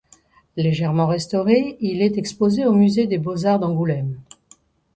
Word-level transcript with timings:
Légèrement 0.57 1.05
restauré, 1.05 1.77
il 1.79 2.01
est 2.01 2.17
exposé 2.17 2.65
au 2.65 2.73
Musée 2.73 3.05
des 3.05 3.19
beaux-arts 3.19 3.59
d'Angoulême. 3.59 4.17